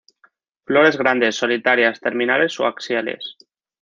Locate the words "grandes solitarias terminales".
0.97-2.59